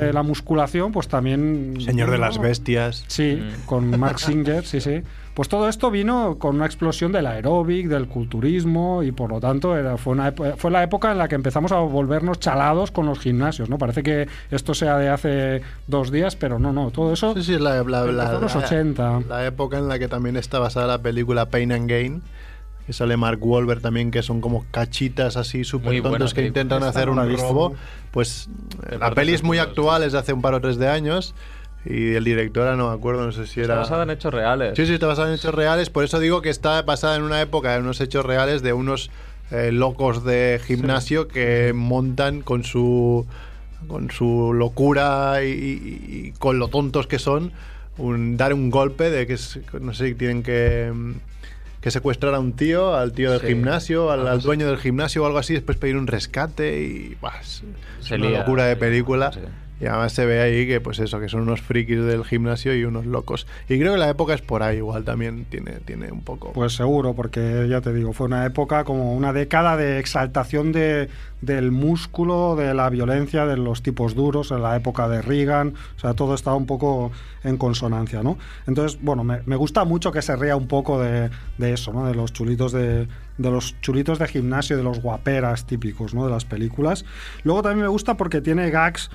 de- 0.00 0.06
de 0.06 0.12
la 0.12 0.24
musculación, 0.24 0.90
pues 0.90 1.06
también... 1.06 1.76
Señor 1.80 2.10
de 2.10 2.18
las 2.18 2.38
bestias. 2.40 3.04
Sí, 3.06 3.40
Mm. 3.40 3.66
con 3.66 4.00
Mark 4.00 4.18
Singer, 4.18 4.64
sí, 4.66 4.80
sí. 4.80 5.00
Pues 5.36 5.50
todo 5.50 5.68
esto 5.68 5.90
vino 5.90 6.38
con 6.38 6.56
una 6.56 6.64
explosión 6.64 7.12
del 7.12 7.26
aeróbic, 7.26 7.88
del 7.88 8.08
culturismo 8.08 9.02
y 9.02 9.12
por 9.12 9.28
lo 9.30 9.38
tanto 9.38 9.76
era, 9.76 9.98
fue, 9.98 10.14
una, 10.14 10.34
epo- 10.34 10.56
fue 10.56 10.70
la 10.70 10.82
época 10.82 11.12
en 11.12 11.18
la 11.18 11.28
que 11.28 11.34
empezamos 11.34 11.72
a 11.72 11.76
volvernos 11.80 12.40
chalados 12.40 12.90
con 12.90 13.04
los 13.04 13.18
gimnasios, 13.18 13.68
¿no? 13.68 13.76
Parece 13.76 14.02
que 14.02 14.28
esto 14.50 14.72
sea 14.72 14.96
de 14.96 15.10
hace 15.10 15.60
dos 15.86 16.10
días, 16.10 16.36
pero 16.36 16.58
no, 16.58 16.72
no, 16.72 16.90
todo 16.90 17.12
eso 17.12 17.34
Sí, 17.34 17.42
sí, 17.42 17.54
es 17.54 17.60
la, 17.60 17.82
la, 17.84 18.04
la- 18.06 18.32
los 18.40 18.54
la- 18.54 18.60
80. 18.64 19.20
la 19.28 19.44
época 19.44 19.76
en 19.76 19.88
la 19.88 19.98
que 19.98 20.08
también 20.08 20.38
está 20.38 20.58
basada 20.58 20.86
la 20.86 21.02
película 21.02 21.50
Pain 21.50 21.70
and 21.70 21.88
Gain. 21.90 22.22
Que 22.86 22.92
sale 22.92 23.16
Mark 23.16 23.44
Wahlberg 23.44 23.80
también, 23.82 24.12
que 24.12 24.22
son 24.22 24.40
como 24.40 24.64
cachitas 24.70 25.36
así 25.36 25.64
súper 25.64 26.00
tontos 26.02 26.32
que 26.34 26.46
intentan 26.46 26.84
hacer 26.84 27.10
un 27.10 27.18
robo. 27.36 27.74
Pues 28.12 28.48
la 29.00 29.10
peli 29.10 29.34
es 29.34 29.42
muy 29.42 29.58
actual, 29.58 30.04
es 30.04 30.12
de 30.12 30.18
hace 30.20 30.32
un 30.32 30.40
par 30.40 30.54
o 30.54 30.60
tres 30.60 30.78
de 30.78 30.88
años. 30.88 31.34
Y 31.88 32.14
el 32.14 32.24
director, 32.24 32.64
ahora 32.64 32.76
no 32.76 32.88
me 32.90 32.94
acuerdo, 32.96 33.24
no 33.24 33.32
sé 33.32 33.46
si 33.46 33.60
Está 33.60 33.74
era. 33.74 33.82
basada 33.82 34.02
en 34.02 34.10
hechos 34.10 34.34
reales. 34.34 34.72
Sí, 34.76 34.86
sí, 34.86 34.94
está 34.94 35.06
basada 35.06 35.28
en 35.28 35.34
hechos 35.34 35.54
reales. 35.54 35.88
Por 35.90 36.04
eso 36.04 36.18
digo 36.18 36.42
que 36.42 36.50
está 36.50 36.82
basada 36.82 37.16
en 37.16 37.22
una 37.22 37.40
época, 37.40 37.74
en 37.76 37.82
unos 37.82 38.00
hechos 38.00 38.26
reales 38.26 38.62
de 38.62 38.72
unos 38.72 39.10
eh, 39.52 39.70
locos 39.70 40.24
de 40.24 40.60
gimnasio 40.66 41.28
que 41.28 41.72
montan 41.74 42.40
con 42.42 42.64
su 42.64 43.26
con 43.86 44.10
su 44.10 44.52
locura 44.52 45.44
y, 45.44 45.48
y- 45.50 46.26
y 46.26 46.32
con 46.38 46.58
lo 46.58 46.66
tontos 46.68 47.06
que 47.06 47.18
son, 47.20 47.52
un, 47.98 48.36
dar 48.36 48.52
un 48.54 48.70
golpe 48.70 49.10
de 49.10 49.26
que 49.28 49.34
es- 49.34 49.60
no 49.80 49.94
sé 49.94 50.14
tienen 50.14 50.42
que 50.42 50.92
que 51.80 51.90
secuestrar 51.92 52.34
a 52.34 52.40
un 52.40 52.54
tío, 52.54 52.96
al 52.96 53.12
tío 53.12 53.30
del 53.30 53.40
Sí. 53.42 53.46
gimnasio, 53.48 54.10
al, 54.10 54.40
dueño 54.40 54.66
del 54.66 54.78
gimnasio 54.78 55.22
o 55.22 55.26
algo 55.26 55.38
así, 55.38 55.52
después 55.54 55.78
pedir 55.78 55.96
un 55.96 56.08
rescate 56.08 56.80
y 56.82 57.14
buah, 57.20 57.38
es, 57.40 57.62
es 58.00 58.06
Se 58.06 58.16
una 58.16 58.30
locura 58.30 58.64
de 58.64 58.74
película. 58.74 59.30
sí. 59.32 59.38
Y 59.80 59.86
además 59.86 60.12
se 60.12 60.24
ve 60.24 60.40
ahí 60.40 60.66
que, 60.66 60.80
pues 60.80 60.98
eso, 60.98 61.20
que 61.20 61.28
son 61.28 61.42
unos 61.42 61.60
frikis 61.60 62.02
del 62.02 62.24
gimnasio 62.24 62.74
y 62.74 62.84
unos 62.84 63.04
locos. 63.04 63.46
Y 63.68 63.78
creo 63.78 63.92
que 63.92 63.98
la 63.98 64.08
época 64.08 64.34
es 64.34 64.40
por 64.40 64.62
ahí 64.62 64.78
igual 64.78 65.04
también, 65.04 65.44
tiene, 65.44 65.72
tiene 65.84 66.10
un 66.10 66.22
poco. 66.22 66.52
Pues 66.52 66.74
seguro, 66.74 67.14
porque 67.14 67.66
ya 67.68 67.80
te 67.82 67.92
digo, 67.92 68.12
fue 68.12 68.26
una 68.26 68.46
época 68.46 68.84
como 68.84 69.14
una 69.14 69.34
década 69.34 69.76
de 69.76 69.98
exaltación 69.98 70.72
de, 70.72 71.10
del 71.42 71.72
músculo, 71.72 72.56
de 72.56 72.72
la 72.72 72.88
violencia, 72.88 73.44
de 73.44 73.58
los 73.58 73.82
tipos 73.82 74.14
duros, 74.14 74.50
en 74.50 74.62
la 74.62 74.76
época 74.76 75.08
de 75.08 75.20
Reagan, 75.20 75.74
o 75.96 76.00
sea, 76.00 76.14
todo 76.14 76.34
estaba 76.34 76.56
un 76.56 76.66
poco 76.66 77.12
en 77.44 77.58
consonancia, 77.58 78.22
¿no? 78.22 78.38
Entonces, 78.66 78.98
bueno, 79.02 79.24
me, 79.24 79.40
me 79.44 79.56
gusta 79.56 79.84
mucho 79.84 80.10
que 80.10 80.22
se 80.22 80.36
ría 80.36 80.56
un 80.56 80.68
poco 80.68 81.00
de, 81.00 81.30
de 81.58 81.72
eso, 81.72 81.92
¿no? 81.92 82.06
De 82.06 82.14
los 82.14 82.32
chulitos 82.32 82.72
de, 82.72 83.08
de 83.38 83.50
los 83.50 83.78
chulitos 83.80 84.18
de 84.18 84.26
gimnasio, 84.28 84.76
de 84.76 84.82
los 84.82 85.00
guaperas 85.00 85.66
típicos, 85.66 86.14
¿no? 86.14 86.24
De 86.24 86.30
las 86.30 86.44
películas. 86.44 87.04
Luego 87.44 87.62
también 87.62 87.82
me 87.82 87.88
gusta 87.88 88.16
porque 88.16 88.40
tiene 88.40 88.70
gags 88.70 89.10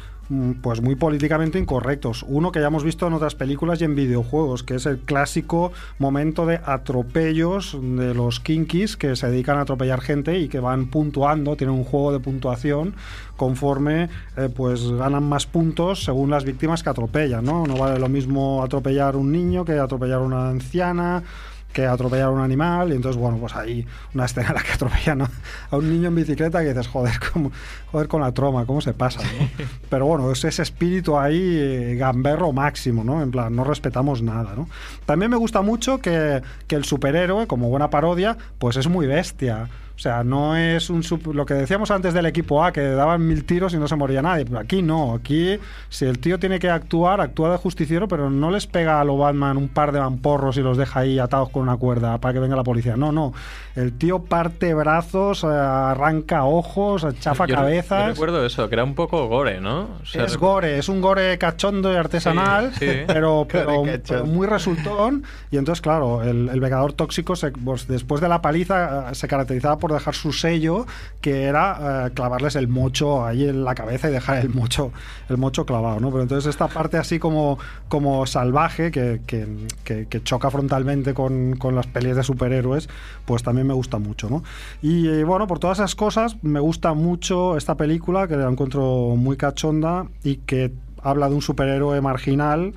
pues 0.62 0.82
muy 0.82 0.96
políticamente 0.96 1.60
incorrectos. 1.60 2.24
Uno 2.28 2.52
que 2.52 2.60
ya 2.62 2.68
hemos 2.68 2.84
visto 2.84 3.08
en 3.08 3.14
otras 3.14 3.36
películas 3.36 3.82
y 3.82 3.86
en 3.86 3.96
videojuegos, 3.96 4.64
que 4.64 4.76
es 4.76 4.86
el 4.86 5.00
clásico 5.00 5.72
momento 6.00 6.46
de 6.46 6.60
atropellos 6.64 7.78
de 7.82 8.14
los 8.14 8.40
kinkis 8.40 8.96
que 8.96 9.16
se 9.16 9.30
dedican 9.30 9.58
a 9.58 9.62
atropellar 9.62 10.02
gente 10.02 10.40
y 10.40 10.48
que 10.48 10.60
van 10.60 10.88
puntuando, 10.88 11.56
tienen 11.56 11.76
un 11.76 11.84
juego 11.84 12.14
de 12.14 12.20
puntuación 12.20 12.94
conforme 13.36 14.10
eh, 14.38 14.50
pues 14.56 14.90
ganan 14.92 15.24
más 15.24 15.46
puntos 15.48 16.04
según 16.04 16.30
las 16.30 16.46
víctimas 16.46 16.84
que 16.84 16.90
atropellan, 16.90 17.44
¿no? 17.44 17.66
No 17.66 17.76
vale 17.76 18.00
lo 18.00 18.08
mismo 18.08 18.64
atropellar 18.64 19.16
un 19.16 19.32
niño 19.32 19.66
que 19.66 19.74
atropellar 19.74 20.22
una 20.22 20.50
anciana 20.50 21.24
que 21.72 21.86
atropellar 21.86 22.28
a 22.28 22.32
un 22.32 22.42
animal 22.42 22.92
y 22.92 22.96
entonces 22.96 23.20
bueno 23.20 23.38
pues 23.38 23.56
hay 23.56 23.86
una 24.14 24.26
escena 24.26 24.50
en 24.50 24.56
la 24.56 24.64
que 24.64 24.72
atropellan 24.72 25.22
a, 25.24 25.32
a 25.70 25.78
un 25.78 25.90
niño 25.90 26.08
en 26.10 26.16
bicicleta 26.16 26.62
que 26.62 26.70
dices 26.70 26.88
joder 26.88 27.14
cómo, 27.32 27.52
joder 27.92 28.08
con 28.08 28.22
la 28.22 28.32
troma 28.32 28.66
cómo 28.66 28.82
se 28.82 28.94
pasa 28.94 29.22
¿no? 29.22 29.66
pero 29.90 30.06
bueno 30.06 30.32
es 30.32 30.44
ese 30.44 30.62
espíritu 30.62 31.18
ahí 31.18 31.40
eh, 31.40 31.96
gamberro 31.98 32.52
máximo 32.52 33.04
no 33.04 33.22
en 33.22 33.32
plan 33.32 33.56
no 33.56 33.64
respetamos 33.64 34.22
nada 34.22 34.54
no 34.56 34.68
también 35.06 35.32
me 35.32 35.38
gusta 35.38 35.62
mucho 35.62 36.00
que, 36.00 36.42
que 36.68 36.76
el 36.76 36.86
superhéroe 36.86 37.48
como 37.48 37.70
buena 37.70 37.90
parodia 37.90 38.38
pues 38.60 38.78
es 38.78 38.88
muy 38.88 39.08
bestia 39.08 39.70
o 39.96 40.00
sea, 40.00 40.24
no 40.24 40.56
es 40.56 40.90
un 40.90 41.04
sup- 41.04 41.34
lo 41.34 41.46
que 41.46 41.54
decíamos 41.54 41.92
antes 41.92 42.14
del 42.14 42.26
equipo 42.26 42.64
A, 42.64 42.72
que 42.72 42.82
daban 42.82 43.26
mil 43.28 43.46
tiros 43.46 43.74
y 43.74 43.78
no 43.78 43.88
se 43.88 43.96
moría 43.96 44.22
nadie. 44.22 44.46
Pero 44.46 44.60
aquí 44.60 44.82
no. 44.82 45.14
Aquí, 45.14 45.60
si 45.90 46.06
el 46.06 46.20
tío 46.20 46.40
tiene 46.40 46.58
que 46.60 46.70
actuar, 46.70 47.22
actúa 47.22 47.52
de 47.52 47.58
justiciero, 47.58 48.08
pero 48.08 48.30
no 48.30 48.50
les 48.50 48.66
pega 48.68 49.00
a 49.00 49.04
lo 49.04 49.18
Batman 49.18 49.58
un 49.58 49.70
par 49.70 49.92
de 49.92 50.00
mamporros 50.00 50.58
y 50.58 50.62
los 50.62 50.78
deja 50.78 51.02
ahí 51.02 51.20
atados 51.20 51.50
con 51.50 51.62
una 51.64 51.78
cuerda 51.78 52.18
para 52.18 52.34
que 52.34 52.40
venga 52.40 52.56
la 52.56 52.64
policía. 52.64 52.96
No, 52.98 53.12
no. 53.12 53.34
El 53.76 53.94
tío 53.98 54.20
parte 54.24 54.74
brazos, 54.74 55.44
eh, 55.44 55.48
arranca 55.48 56.46
ojos, 56.46 57.06
chafa 57.20 57.46
Yo- 57.46 57.56
cabezas. 57.56 58.06
Yo 58.08 58.12
recuerdo 58.14 58.46
eso, 58.46 58.68
que 58.70 58.76
era 58.76 58.84
un 58.84 58.96
poco 58.96 59.28
gore, 59.28 59.62
¿no? 59.62 59.82
O 60.02 60.06
sea, 60.06 60.26
es 60.26 60.36
gore, 60.38 60.78
es 60.80 60.90
un 60.90 61.00
gore 61.02 61.38
cachondo 61.38 61.92
y 61.94 61.96
artesanal, 61.96 62.74
Sí, 62.74 62.88
sí. 62.90 62.98
Pero, 63.08 63.46
pero, 63.52 63.84
muy 64.26 64.48
resultón. 64.48 65.24
Y 65.52 65.58
entonces, 65.58 65.82
claro, 65.82 66.24
el, 66.24 66.50
el 66.50 66.60
Vengador 66.60 66.94
Tóxico, 66.94 67.36
se- 67.36 67.52
pues, 67.52 67.88
después 67.88 68.20
de 68.22 68.30
la 68.30 68.42
paliza, 68.42 69.12
eh, 69.12 69.16
se 69.16 69.28
caracterizaba 69.28 69.78
por 69.78 69.91
dejar 69.94 70.16
su 70.16 70.32
sello, 70.34 70.86
que 71.22 71.44
era 71.44 72.08
eh, 72.08 72.12
clavarles 72.14 72.56
el 72.56 72.68
mocho 72.68 73.26
ahí 73.26 73.48
en 73.48 73.64
la 73.64 73.76
cabeza 73.76 74.10
y 74.10 74.14
dejar 74.14 74.38
el 74.40 74.50
mocho, 74.50 74.92
el 75.30 75.38
mocho 75.38 75.66
clavado, 75.66 76.00
¿no? 76.00 76.10
Pero 76.12 76.24
entonces 76.24 76.50
esta 76.50 76.68
parte 76.68 76.98
así 76.98 77.20
como, 77.20 77.58
como 77.90 78.26
salvaje, 78.26 78.92
que, 78.92 79.22
que- 79.26 79.48
que- 79.84 80.08
que 80.08 80.24
choca 80.24 80.50
frontalmente 80.52 81.14
con, 81.14 81.56
con 81.58 81.76
las 81.76 81.88
pelis 81.88 82.16
de 82.16 82.24
superhéroes, 82.24 82.90
pues 83.26 83.44
también 83.44 83.68
me 83.68 83.74
gusta 83.74 84.00
mucho, 84.00 84.30
¿no? 84.30 84.44
Y 84.82 85.08
eh, 85.08 85.24
bueno, 85.24 85.48
por 85.48 85.60
todas 85.60 85.80
esas 85.80 85.96
cosas, 85.96 86.36
me 86.44 86.60
gusta 86.60 86.94
mucho 86.94 87.58
esta 87.58 87.76
película, 87.76 88.28
que 88.28 88.38
la 88.38 88.50
encuentro 88.50 89.16
muy 89.18 89.38
cachonda 89.38 90.06
y 90.24 90.38
que 90.38 90.72
habla 91.04 91.30
de 91.30 91.36
un 91.36 91.42
superhéroe 91.42 92.00
marginal 92.02 92.74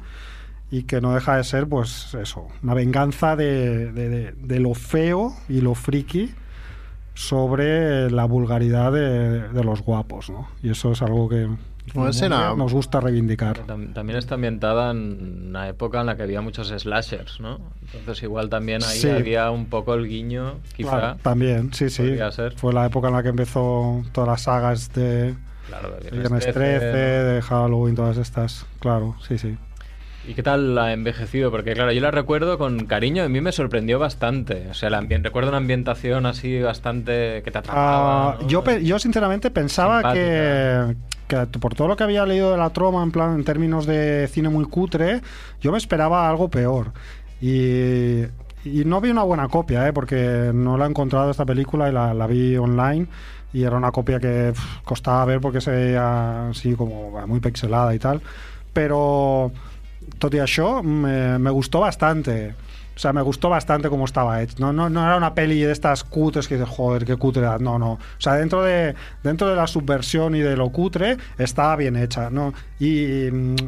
y 0.71 0.85
que 0.85 1.01
no 1.01 1.15
deja 1.15 1.37
de 1.37 1.45
ser, 1.45 1.69
pues 1.69 2.15
eso, 2.15 2.49
una 2.63 2.75
venganza 2.75 3.37
de, 3.37 3.93
de- 3.93 4.09
de- 4.09 4.33
de 4.33 4.61
lo 4.61 4.75
feo 4.75 5.35
y 5.49 5.61
lo 5.61 5.75
friki 5.75 6.33
sobre 7.15 8.11
la 8.11 8.25
vulgaridad 8.25 8.93
de, 8.93 9.49
de 9.49 9.65
los 9.65 9.83
guapos, 9.83 10.31
¿no? 10.31 10.49
Y 10.63 10.71
eso 10.71 10.93
es 10.93 11.01
algo 11.03 11.29
que 11.29 11.49
escena- 12.09 12.55
nos 12.57 12.73
gusta 12.73 13.01
reivindicar. 13.01 13.67
Tam- 13.67 13.93
También 13.93 14.19
está 14.19 14.35
ambientada 14.35 14.91
en 14.91 15.47
una 15.51 15.69
época 15.69 16.01
en 16.01 16.07
la 16.07 16.17
que 16.17 16.23
había 16.25 16.41
muchos 16.41 16.69
slashers, 16.69 17.41
¿no? 17.41 17.61
Entonces 17.95 18.23
igual 18.25 18.49
también 18.49 18.83
ahí 18.83 18.99
Sí. 18.99 19.09
había 19.11 19.51
un 19.51 19.67
poco 19.67 19.95
el 19.95 20.09
guiño, 20.09 20.55
quizá. 20.77 20.91
Claro, 20.99 21.17
también, 21.23 21.73
sí, 21.73 21.89
sí. 21.91 22.17
ser. 22.33 22.55
Fue 22.57 22.73
la 22.73 22.87
época 22.87 23.09
en 23.09 23.15
la 23.15 23.23
que 23.23 23.29
empezó 23.29 24.03
todas 24.13 24.29
las 24.29 24.43
sagas 24.43 24.93
de 24.95 25.35
Claro, 25.69 25.91
de 26.03 26.11
Viernes 26.11 26.45
13, 26.53 26.85
de 26.87 27.43
Halloween, 27.43 27.95
todas 27.95 28.17
estas. 28.19 28.67
Claro, 28.81 29.15
sí, 29.27 29.39
sí. 29.39 29.57
¿Y 30.27 30.35
qué 30.35 30.43
tal 30.43 30.75
la 30.75 30.87
ha 30.87 30.93
envejecido? 30.93 31.51
Porque 31.51 31.75
claro, 31.75 31.93
yo 31.93 32.01
la 32.01 32.11
recuerdo 32.11 32.57
con 32.57 32.87
cariño, 32.87 33.25
a 33.25 33.29
mí 33.29 33.41
me 33.41 33.53
sorprendió 33.53 33.99
bastante. 33.99 34.69
O 34.71 34.75
sea, 34.75 34.89
la 34.89 35.01
recuerdo 35.01 35.51
una 35.51 35.59
ambientación 35.59 36.25
así 36.25 36.61
bastante 36.61 37.43
que 37.43 37.51
te 37.51 37.59
atrapaba. 37.59 38.31
Ah, 38.31 38.39
¿no? 38.41 38.49
yo, 38.49 38.65
yo 38.79 38.99
sinceramente 38.99 39.51
pensaba 39.51 40.15
que, 40.15 40.81
Simpática. 40.89 41.47
que 41.51 41.59
por 41.59 41.75
todo 41.75 41.89
lo 41.89 41.97
que 41.97 42.05
había 42.05 42.25
leído 42.25 42.53
de 42.53 42.57
la 42.57 42.71
troma, 42.71 43.03
en 43.03 43.13
plan, 43.13 43.35
en 43.35 43.45
términos 43.45 43.85
de 43.85 44.27
cine 44.29 44.49
muy 44.49 44.65
cutre, 44.65 45.21
yo 45.61 45.73
me 45.73 45.79
esperaba 45.79 46.29
algo 46.29 46.49
peor. 46.49 46.93
Y, 47.41 48.23
y 48.65 48.85
no 48.87 49.03
vi 49.03 49.11
una 49.11 49.25
buena 49.25 49.49
copia, 49.49 49.87
¿eh? 49.87 49.93
porque 49.93 50.53
no 50.55 50.79
la 50.79 50.87
he 50.87 50.89
encontrado 50.89 51.31
esta 51.31 51.45
película 51.45 51.91
y 51.91 51.93
la, 51.93 52.15
la 52.15 52.27
vi 52.27 52.57
online. 52.57 53.07
Y 53.53 53.63
era 53.63 53.77
una 53.77 53.93
copia 53.93 54.19
que 54.19 54.53
costaba 54.85 55.25
ver 55.27 55.41
porque 55.41 55.61
se 55.61 55.71
veía 55.71 56.49
así 56.49 56.75
como 56.75 57.25
muy 57.27 57.41
pixelada 57.41 57.95
y 57.95 57.99
tal. 57.99 58.23
Pero 58.73 59.53
tot 60.19 60.35
i 60.35 60.39
això, 60.39 60.83
me, 60.83 61.39
me 61.39 61.51
gustó 61.51 61.81
bastante. 61.81 62.55
O 62.97 62.99
sea, 62.99 63.13
me 63.13 63.23
gustó 63.23 63.49
bastante 63.51 63.89
cómo 63.89 64.05
estaba 64.05 64.41
hecho. 64.41 64.55
No, 64.61 64.73
no, 64.73 64.89
no 64.89 65.05
era 65.05 65.17
una 65.17 65.35
peli 65.35 65.61
de 65.61 65.73
estas 65.73 66.05
cutres 66.05 66.47
que 66.47 66.55
dices, 66.57 66.71
joder, 66.71 67.05
qué 67.05 67.17
cutre. 67.17 67.43
No, 67.59 67.77
no. 67.77 67.95
O 67.95 67.99
sea, 68.19 68.35
dentro 68.35 68.63
de, 68.63 68.95
dentro 69.25 69.49
de 69.49 69.57
la 69.57 69.67
subversión 69.67 70.37
y 70.37 70.41
de 70.41 70.57
lo 70.57 70.69
cutre, 70.71 71.17
estaba 71.37 71.75
bien 71.75 71.97
hecha, 71.97 72.31
¿no? 72.31 72.55
Y, 72.79 72.95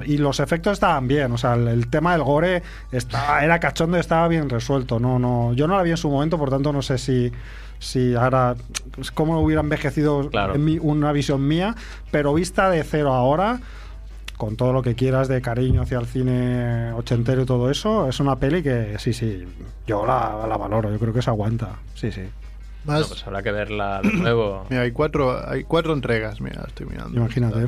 y 0.05 0.19
los 0.19 0.38
efectos 0.38 0.75
estaban 0.75 1.09
bien. 1.09 1.33
O 1.33 1.38
sea, 1.38 1.55
el, 1.55 1.66
el 1.66 1.90
tema 1.90 2.12
del 2.12 2.23
gore 2.23 2.62
estaba, 2.93 3.43
era 3.43 3.59
cachondo 3.59 3.97
y 3.97 4.00
estaba 4.00 4.28
bien 4.28 4.49
resuelto. 4.49 5.00
No, 5.00 5.19
no. 5.19 5.52
Yo 5.55 5.66
no 5.66 5.76
la 5.76 5.83
vi 5.83 5.90
en 5.90 5.97
su 5.97 6.09
momento, 6.09 6.38
por 6.38 6.50
tanto, 6.50 6.73
no 6.73 6.83
sé 6.83 6.97
si 6.97 7.33
si 7.78 8.14
ahora 8.14 8.55
pues, 8.95 9.11
cómo 9.11 9.38
hubiera 9.40 9.61
envejecido 9.61 10.31
Claro. 10.31 10.55
en 10.55 10.64
mi- 10.64 10.78
una 10.78 11.12
visión 11.12 11.47
mía, 11.47 11.75
pero 12.11 12.33
vista 12.33 12.71
de 12.71 12.83
cero 12.85 13.12
ahora, 13.12 13.61
con 14.37 14.57
todo 14.57 14.73
lo 14.73 14.83
que 14.83 14.95
quieras 14.95 15.28
de 15.28 15.40
cariño 15.40 15.83
hacia 15.83 15.99
el 15.99 16.07
cine 16.07 16.93
ochentero 16.93 17.43
y 17.43 17.47
todo 17.47 17.71
eso, 17.71 18.09
es 18.09 18.21
una 18.21 18.37
peli 18.37 18.62
que 18.62 18.97
sí, 18.99 19.12
sí, 19.12 19.45
yo 19.87 20.05
la, 20.07 20.47
la 20.49 20.57
valoro, 20.57 20.90
yo 20.90 20.99
creo 20.99 21.12
que 21.12 21.23
se 21.23 21.31
aguanta, 21.31 21.76
sí, 21.95 22.12
sí. 22.12 22.23
Más, 22.85 23.00
Bueno, 23.00 23.07
pues 23.09 23.26
habrá 23.26 23.43
que 23.43 23.50
verla 23.50 24.00
de 24.02 24.12
nuevo. 24.12 24.64
Mira, 24.71 24.83
hay 24.83 24.93
cuatro, 24.93 25.49
hay 25.49 25.64
cuatro 25.64 25.93
entregas, 25.93 26.40
mira, 26.40 26.62
estoy 26.69 26.87
mirando. 26.87 27.16
Imagínate. 27.19 27.66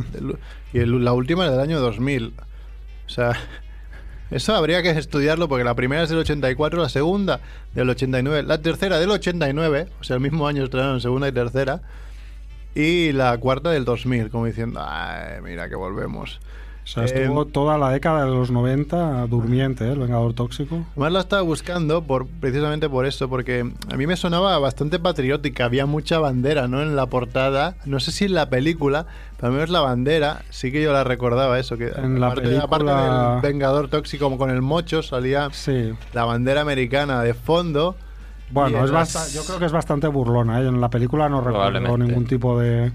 Y 0.72 0.78
el- 0.78 1.04
la 1.04 1.12
última 1.12 1.44
es 1.46 1.50
del 1.50 1.60
año 1.60 1.80
2000. 1.80 2.34
O 3.06 3.08
sea, 3.10 3.32
eso 4.30 4.54
habría 4.54 4.80
que 4.82 4.90
estudiarlo 4.90 5.48
porque 5.48 5.64
la 5.64 5.74
primera 5.74 6.02
es 6.04 6.08
del 6.10 6.18
84, 6.18 6.80
la 6.82 6.88
segunda 6.88 7.40
del 7.74 7.90
89, 7.90 8.44
la 8.46 8.62
tercera 8.62 8.98
del 9.00 9.10
89, 9.10 9.88
o 10.00 10.04
sea, 10.04 10.14
el 10.16 10.22
mismo 10.22 10.46
año 10.46 10.62
estrenaron 10.62 11.00
segunda 11.00 11.26
y 11.26 11.32
tercera, 11.32 11.80
y 12.76 13.10
la 13.12 13.36
cuarta 13.38 13.70
del 13.70 13.84
2000, 13.84 14.30
como 14.30 14.46
diciendo, 14.46 14.80
ay, 14.86 15.40
mira 15.42 15.68
que 15.68 15.74
volvemos. 15.74 16.38
O 16.88 16.90
sea, 16.90 17.02
Eh, 17.02 17.06
estuvo 17.06 17.44
toda 17.44 17.76
la 17.76 17.90
década 17.90 18.24
de 18.24 18.30
los 18.30 18.50
90 18.50 19.26
durmiente, 19.26 19.84
¿eh? 19.86 19.92
el 19.92 19.98
Vengador 19.98 20.32
Tóxico. 20.32 20.86
Además 20.92 21.12
la 21.12 21.20
estaba 21.20 21.42
buscando 21.42 22.02
por, 22.02 22.26
precisamente 22.26 22.88
por 22.88 23.04
eso, 23.04 23.28
porque 23.28 23.70
a 23.92 23.96
mí 23.96 24.06
me 24.06 24.16
sonaba 24.16 24.58
bastante 24.58 24.98
patriótica, 24.98 25.66
había 25.66 25.84
mucha 25.84 26.18
bandera 26.18 26.66
¿no? 26.66 26.80
en 26.80 26.96
la 26.96 27.04
portada, 27.04 27.76
no 27.84 28.00
sé 28.00 28.10
si 28.10 28.24
en 28.24 28.32
la 28.32 28.48
película, 28.48 29.04
pero 29.36 29.48
al 29.48 29.52
menos 29.52 29.68
la 29.68 29.80
bandera, 29.80 30.40
sí 30.48 30.72
que 30.72 30.82
yo 30.82 30.94
la 30.94 31.04
recordaba 31.04 31.58
eso, 31.58 31.76
que 31.76 31.88
En 31.88 32.20
la 32.20 32.28
aparte, 32.28 32.56
aparte 32.56 32.86
película- 32.86 33.32
del 33.34 33.52
Vengador 33.52 33.88
Tóxico 33.88 34.24
como 34.24 34.38
con 34.38 34.48
el 34.48 34.62
mocho 34.62 35.02
salía 35.02 35.50
Sí. 35.52 35.92
la 36.14 36.24
bandera 36.24 36.62
americana 36.62 37.22
de 37.22 37.34
fondo. 37.34 37.96
Bueno, 38.50 38.78
en 38.78 38.84
es 38.86 38.90
basta- 38.90 39.28
yo 39.34 39.44
creo 39.44 39.58
que 39.58 39.66
es 39.66 39.72
bastante 39.72 40.06
burlona, 40.08 40.62
¿eh? 40.62 40.66
En 40.66 40.80
la 40.80 40.88
película 40.88 41.28
no 41.28 41.42
recuerdo 41.42 41.98
ningún 41.98 42.24
tipo 42.24 42.58
de... 42.58 42.92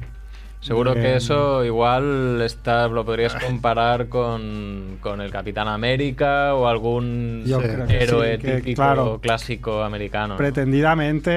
Seguro 0.64 0.94
que 0.94 1.18
eso 1.18 1.66
igual 1.66 2.42
está, 2.42 2.88
lo 2.88 3.04
podrías 3.04 3.36
comparar 3.36 4.08
con, 4.08 4.98
con 5.02 5.20
el 5.20 5.30
Capitán 5.30 5.68
América 5.68 6.56
o 6.56 6.68
algún 6.68 7.44
héroe 7.90 8.36
sí, 8.38 8.42
que, 8.42 8.56
típico 8.62 8.82
claro, 8.82 9.20
clásico 9.22 9.84
americano. 9.84 10.36
¿no? 10.36 10.38
pretendidamente 10.38 11.32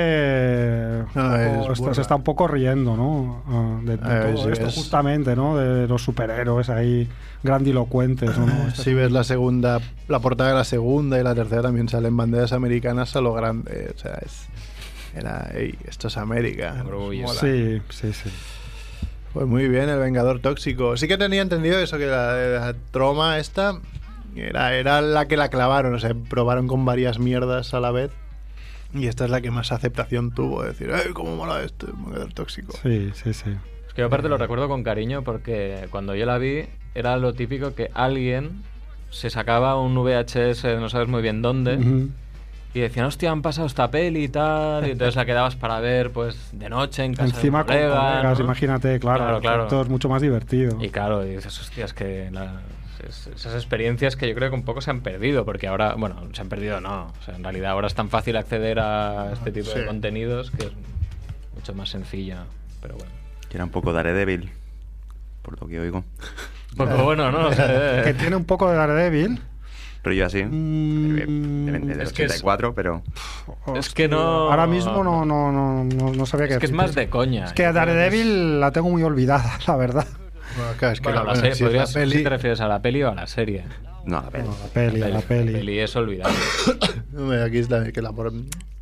No, 1.15 1.73
es 1.73 1.97
se 1.97 2.01
está 2.03 2.15
un 2.15 2.23
poco 2.23 2.47
riendo, 2.49 2.97
¿no? 2.97 3.43
Ah, 3.49 3.81
De, 3.83 3.97
de 3.97 4.31
Eh, 4.31 4.35
todo 4.35 4.53
esto, 4.53 4.67
es- 4.67 4.75
justamente, 4.75 5.35
¿no? 5.35 5.57
De 5.57 5.89
los 5.89 6.03
superhéroes 6.03 6.69
ahí 6.71 7.09
grandilocuentes, 7.43 8.37
¿no? 8.39 8.47
Este- 8.69 8.83
Si 8.85 8.95
ves 8.95 9.11
la 9.11 9.25
segunda, 9.25 9.81
la 10.09 10.21
portada 10.21 10.51
de 10.51 10.57
la 10.57 10.65
segunda 10.65 11.19
y 11.19 11.23
la 11.25 11.35
tercera 11.35 11.63
también 11.63 11.89
salen 11.89 12.17
banderas 12.17 12.53
americanas 12.53 13.17
a 13.17 13.21
lo 13.21 13.33
grande. 13.33 13.93
O 13.95 13.99
sea, 13.99 14.19
es, 14.25 14.47
era, 15.17 15.49
"Ey, 15.55 15.75
esto 15.89 16.09
es 16.09 16.17
América. 16.17 16.75
nos 16.79 16.87
Orgullo. 16.87 17.27
mola". 17.27 17.41
Sí, 17.41 17.81
sí, 17.91 18.13
sí. 18.13 18.31
Pues 19.37 19.47
muy 19.47 19.69
bien, 19.69 19.91
el 19.91 19.99
Vengador 19.99 20.41
Tóxico. 20.41 20.97
Sí 20.97 21.09
que 21.09 21.19
tenía 21.19 21.43
entendido 21.43 21.79
eso, 21.79 21.99
que 21.99 22.07
la, 22.07 22.35
la 22.35 22.75
troma 22.91 23.39
esta 23.39 23.79
era, 24.35 24.75
era 24.75 25.03
la 25.03 25.29
que 25.29 25.37
la 25.37 25.51
clavaron. 25.51 25.93
O 25.93 25.99
sea, 25.99 26.15
probaron 26.15 26.67
con 26.67 26.87
varias 26.87 27.19
mierdas 27.19 27.75
a 27.75 27.81
la 27.81 27.91
vez. 27.91 28.11
Y 28.95 29.09
esta 29.09 29.27
es 29.27 29.31
la 29.31 29.43
que 29.43 29.51
más 29.51 29.73
aceptación 29.73 30.31
tuvo. 30.31 30.63
de 30.63 30.71
Decir, 30.71 30.91
¡ay, 30.91 31.13
cómo 31.13 31.37
mola 31.37 31.63
esto! 31.63 31.87
El 31.87 31.93
Vengador 32.03 32.33
Tóxico. 32.33 32.73
Sí, 32.83 33.11
sí, 33.13 33.35
sí. 33.35 33.51
Es 33.87 33.93
que 33.93 34.01
yo 34.01 34.07
aparte 34.07 34.31
lo 34.31 34.39
recuerdo 34.39 34.69
con 34.69 34.83
cariño 34.83 35.21
porque 35.23 35.87
cuando 35.91 36.15
yo 36.15 36.25
la 36.25 36.39
vi 36.39 36.63
era 36.95 37.19
lo 37.19 37.35
típico 37.35 37.75
que 37.75 37.91
alguien 37.93 38.63
se 39.11 39.29
sacaba 39.29 39.79
un 39.79 39.95
VHS, 39.97 40.65
no 40.81 40.89
sabes 40.89 41.09
muy 41.09 41.21
bien 41.21 41.43
dónde. 41.43 42.09
Y 42.79 42.81
decían, 42.83 43.07
hostia, 43.07 43.31
han 43.31 43.43
pasado 43.43 43.67
esta 43.67 43.91
peli 43.91 44.25
y 44.25 44.29
tal, 44.29 44.87
y 44.87 44.91
entonces 44.91 45.17
la 45.17 45.25
quedabas 45.25 45.57
para 45.57 45.81
ver 45.81 46.11
pues 46.13 46.51
de 46.53 46.69
noche 46.69 47.05
en 47.05 47.15
casa 47.15 47.35
Encima 47.35 47.59
de 47.59 47.63
un 47.63 47.67
con 47.67 47.77
colega, 47.77 48.11
colegas, 48.19 48.39
¿no? 48.39 48.45
imagínate, 48.45 49.01
claro. 49.01 49.19
Claro, 49.25 49.41
claro. 49.41 49.67
Todo 49.69 49.83
es 49.83 49.89
mucho 49.89 50.09
más 50.09 50.21
divertido. 50.23 50.79
Y 50.83 50.91
claro, 50.91 51.25
y 51.27 51.37
dices, 51.37 51.59
hostias, 51.61 51.93
que 51.95 52.29
la- 52.31 52.61
es- 53.07 53.27
esas 53.29 53.55
experiencias 53.55 54.17
que 54.17 54.29
yo 54.29 54.35
creo 54.35 54.51
que 54.51 54.57
un 54.57 54.65
poco 54.65 54.81
se 54.81 54.91
han 54.91 55.01
perdido, 55.01 55.45
porque 55.45 55.67
ahora, 55.69 55.95
bueno, 55.95 56.17
se 56.33 56.41
han 56.43 56.49
perdido 56.49 56.81
no, 56.81 57.13
o 57.19 57.23
sea, 57.25 57.37
en 57.37 57.43
realidad 57.45 57.71
ahora 57.73 57.87
es 57.87 57.95
tan 57.95 58.09
fácil 58.11 58.37
acceder 58.37 58.79
a 58.81 59.33
este 59.33 59.53
tipo 59.53 59.71
Sí. 59.71 59.79
de 59.81 59.87
contenidos 59.87 60.51
que 60.51 60.67
es 60.67 60.73
mucho 61.55 61.75
más 61.75 61.89
sencilla, 61.91 62.45
pero 62.83 62.95
bueno. 62.97 63.11
Que 63.49 63.57
era 63.59 63.65
un 63.65 63.71
poco 63.71 63.93
Daredevil, 63.93 64.51
por 65.43 65.61
lo 65.61 65.69
que 65.69 65.79
oigo. 65.81 65.99
Un 65.99 66.77
poco 66.77 67.05
bueno, 67.05 67.31
¿no? 67.31 67.49
O 67.49 67.53
sea, 67.53 68.03
que 68.05 68.13
tiene 68.15 68.37
un 68.37 68.45
poco 68.45 68.69
de 68.71 68.77
Daredevil. 68.77 69.41
Rollo 70.07 70.25
así. 70.27 70.45
Mm, 70.45 71.87
del 71.87 72.01
es 72.01 72.13
que 72.13 72.25
es- 72.25 72.31
84, 72.33 72.75
pero 72.75 73.03
Es 73.75 73.91
que 73.91 74.07
no- 74.09 74.51
Ahora 74.51 74.67
mismo 74.67 75.03
no, 75.03 75.25
no, 75.25 75.51
no, 75.53 75.85
no, 75.85 76.13
no 76.13 76.27
sabía 76.27 76.47
qué 76.49 76.55
Es 76.55 76.59
que 76.61 76.67
es 76.67 76.71
decirte. 76.73 76.77
más 76.87 76.95
de 76.95 77.09
coña. 77.09 77.45
Es 77.47 77.53
que 77.53 77.65
Yo 77.65 77.69
que 77.71 77.73
Daredevil 77.75 78.61
la 78.61 78.71
tengo 78.71 78.89
muy 78.89 79.03
olvidada, 79.03 79.59
la 79.67 79.77
verdad. 79.77 80.07
Bueno, 80.57 80.73
claro, 80.79 80.93
es 80.95 81.01
que 81.01 81.05
Bueno, 81.09 81.25
la, 81.25 81.31
la 81.35 81.37
serie, 81.37 81.55
si 81.57 81.65
es 81.65 81.73
la 81.73 81.87
peli- 81.87 82.23
te 82.23 82.29
refieres 82.31 82.61
a 82.61 82.69
la 82.69 82.81
peli 82.81 83.03
o 83.03 83.11
a 83.11 83.15
la 83.15 83.27
serie. 83.27 83.65
no, 84.05 84.23
la 84.23 84.31
peli. 84.31 84.45
No, 84.45 84.51
la 84.63 84.69
peli, 84.73 85.01
la 85.01 85.21
peli. 85.21 85.53
La 85.53 85.59
peli 85.59 85.79
es 85.81 85.97
olvidable. 85.97 86.37
Aquí 87.45 87.59
está, 87.59 87.91
que 87.93 88.01
la, 88.01 88.13
por- 88.13 88.33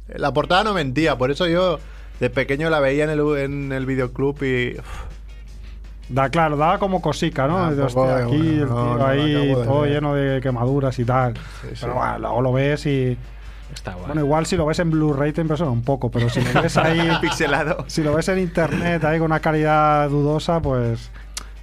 la 0.09 0.33
portada 0.35 0.63
no 0.65 0.75
mentía, 0.75 1.17
por 1.17 1.31
eso 1.31 1.47
yo 1.47 1.81
de 2.21 2.31
pequeño 2.31 2.69
la 2.71 2.81
veía 2.81 3.05
en 3.05 3.11
el, 3.11 3.21
en 3.39 3.73
el 3.73 3.87
videoclub 3.87 4.43
y. 4.43 4.79
uf, 4.79 4.87
Da, 6.09 6.29
claro, 6.29 6.57
daba 6.57 6.79
como 6.79 7.01
cosica, 7.01 7.47
¿no? 7.47 7.59
Ah, 7.59 7.73
De, 7.75 7.83
hostia, 7.83 8.03
de- 8.17 8.23
aquí 8.25 8.35
el 8.37 8.67
tío 8.67 8.67
no, 8.67 9.07
ahí 9.07 9.53
todo 9.65 9.81
ver. 9.83 9.93
lleno 9.93 10.15
de 10.15 10.41
quemaduras 10.41 10.99
y 10.99 11.05
tal. 11.05 11.35
Sí, 11.63 11.69
sí. 11.73 11.79
Pero 11.81 11.95
bueno, 11.95 12.19
luego 12.19 12.41
lo 12.43 12.53
ves 12.53 12.85
y... 12.87 13.17
Está 13.73 13.95
guay. 13.95 14.07
Bueno, 14.07 14.21
igual 14.21 14.47
si 14.47 14.57
lo 14.57 14.67
ves 14.67 14.79
en 14.79 14.91
Blu-ray 14.91 15.33
te 15.33 15.41
impresiona 15.41 15.73
un 15.73 15.83
poco, 15.83 16.11
pero 16.11 16.29
si 16.29 16.41
lo 16.43 16.63
ves 16.63 16.77
ahí... 16.77 17.11
Pixelado. 17.21 17.85
si 17.89 18.03
lo 18.03 18.13
ves 18.15 18.29
en 18.29 18.39
internet 18.39 19.03
ahí 19.05 19.19
con 19.19 19.27
una 19.27 19.41
calidad 19.41 20.09
dudosa, 20.11 20.61
pues 20.61 21.11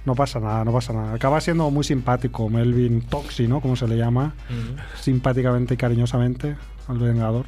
no 0.04 0.14
pasa 0.16 0.40
nada, 0.40 0.64
no 0.64 0.72
pasa 0.72 0.92
nada. 0.92 1.14
Acaba 1.14 1.40
siendo 1.40 1.70
muy 1.70 1.84
simpático 1.84 2.48
Melvin 2.50 3.02
Toxi, 3.02 3.46
¿no? 3.46 3.60
Como 3.60 3.76
se 3.76 3.86
le 3.86 3.96
llama, 3.96 4.34
simpáticamente 5.00 5.74
y 5.74 5.76
cariñosamente 5.76 6.56
al 6.88 6.98
Vengador. 6.98 7.46